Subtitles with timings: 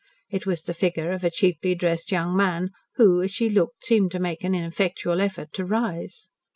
[0.31, 4.09] It was the figure of a cheaply dressed young man, who, as she looked, seemed
[4.13, 6.31] to make an ineffectual effort to rise.